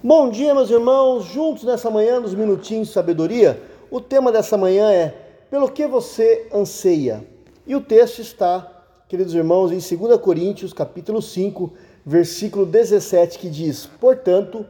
[0.00, 3.60] Bom dia, meus irmãos, juntos nessa manhã, nos minutinhos de sabedoria.
[3.90, 5.08] O tema dessa manhã é
[5.50, 7.26] Pelo que você anseia?
[7.66, 11.72] E o texto está, queridos irmãos, em 2 Coríntios, capítulo 5,
[12.06, 14.64] versículo 17, que diz: Portanto,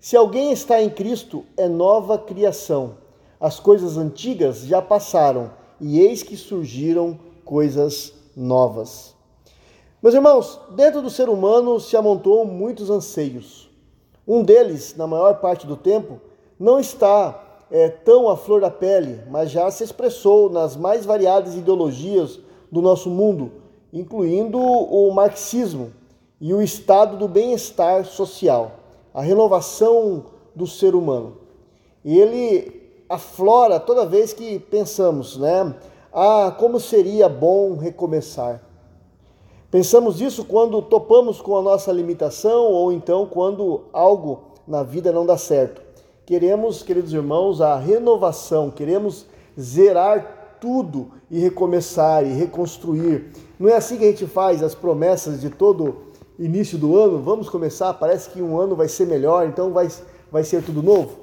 [0.00, 2.96] se alguém está em Cristo, é nova criação.
[3.38, 9.14] As coisas antigas já passaram, e eis que surgiram coisas novas.
[10.02, 13.70] Meus irmãos, dentro do ser humano se amontou muitos anseios
[14.32, 16.18] um deles, na maior parte do tempo,
[16.58, 21.54] não está é, tão à flor da pele, mas já se expressou nas mais variadas
[21.54, 22.40] ideologias
[22.70, 23.52] do nosso mundo,
[23.92, 25.92] incluindo o marxismo
[26.40, 28.72] e o estado do bem-estar social,
[29.12, 31.36] a renovação do ser humano.
[32.02, 35.74] Ele aflora toda vez que pensamos, né?
[36.10, 38.62] Ah, como seria bom recomeçar.
[39.72, 45.24] Pensamos isso quando topamos com a nossa limitação ou então quando algo na vida não
[45.24, 45.80] dá certo.
[46.26, 49.24] Queremos, queridos irmãos, a renovação, queremos
[49.58, 53.32] zerar tudo e recomeçar e reconstruir.
[53.58, 56.02] Não é assim que a gente faz as promessas de todo
[56.38, 57.22] início do ano?
[57.22, 59.88] Vamos começar, parece que um ano vai ser melhor, então vai,
[60.30, 61.16] vai ser tudo novo.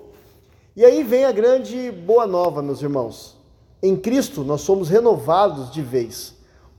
[0.76, 3.38] E aí vem a grande boa nova, meus irmãos.
[3.80, 6.34] Em Cristo nós somos renovados de vez.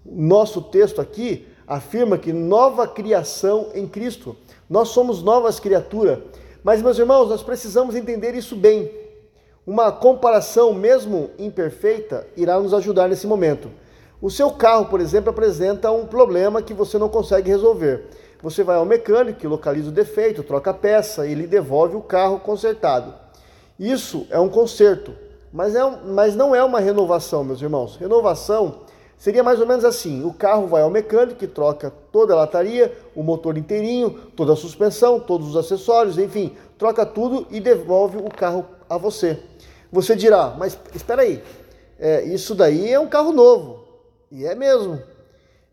[0.04, 4.36] Nosso texto aqui afirma que nova criação em Cristo.
[4.68, 6.18] Nós somos novas criaturas.
[6.64, 8.90] Mas, meus irmãos, nós precisamos entender isso bem.
[9.64, 13.70] Uma comparação, mesmo imperfeita, irá nos ajudar nesse momento.
[14.20, 18.08] O seu carro, por exemplo, apresenta um problema que você não consegue resolver.
[18.42, 22.41] Você vai ao mecânico, localiza o defeito, troca a peça e lhe devolve o carro
[22.41, 23.14] consertado.
[23.78, 25.14] Isso é um conserto,
[25.52, 27.96] mas, é um, mas não é uma renovação, meus irmãos.
[27.96, 28.80] Renovação
[29.20, 32.90] Seria mais ou menos assim: o carro vai ao mecânico que troca toda a lataria,
[33.14, 38.30] o motor inteirinho, toda a suspensão, todos os acessórios, enfim, troca tudo e devolve o
[38.30, 39.38] carro a você.
[39.92, 41.42] Você dirá, mas espera aí,
[41.98, 43.84] é, isso daí é um carro novo.
[44.32, 44.98] E é mesmo.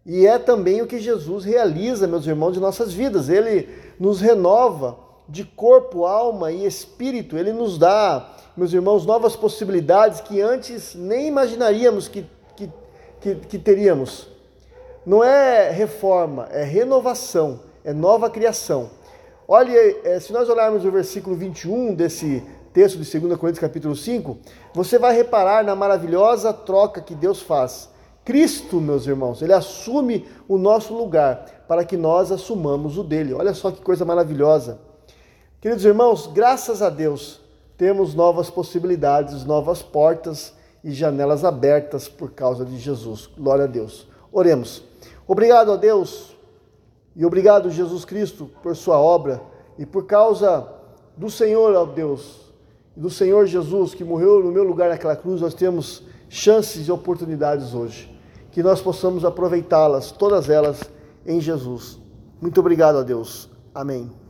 [0.06, 3.30] E é também o que Jesus realiza, meus irmãos, de nossas vidas.
[3.30, 4.98] Ele nos renova
[5.30, 7.38] de corpo, alma e espírito.
[7.38, 12.26] Ele nos dá, meus irmãos, novas possibilidades que antes nem imaginaríamos que
[13.28, 14.28] que, que teríamos.
[15.06, 18.90] Não é reforma, é renovação, é nova criação.
[19.48, 19.72] Olha,
[20.04, 22.44] é, se nós olharmos o versículo 21 desse
[22.74, 24.38] texto de 2 Coríntios capítulo 5,
[24.74, 27.90] você vai reparar na maravilhosa troca que Deus faz.
[28.26, 33.34] Cristo, meus irmãos, ele assume o nosso lugar para que nós assumamos o dele.
[33.34, 34.80] Olha só que coisa maravilhosa.
[35.62, 37.40] Queridos irmãos, graças a Deus,
[37.78, 43.30] temos novas possibilidades, novas portas e janelas abertas por causa de Jesus.
[43.38, 44.08] Glória a Deus.
[44.32, 44.84] Oremos.
[45.28, 46.36] Obrigado a Deus
[47.16, 49.42] e obrigado, Jesus Cristo, por Sua obra
[49.78, 50.68] e por causa
[51.18, 52.54] do Senhor, ó Deus,
[52.96, 57.74] do Senhor Jesus que morreu no meu lugar naquela cruz, nós temos chances e oportunidades
[57.74, 58.16] hoje.
[58.52, 60.82] Que nós possamos aproveitá-las, todas elas,
[61.26, 62.00] em Jesus.
[62.42, 63.50] Muito obrigado a Deus.
[63.74, 64.27] Amém.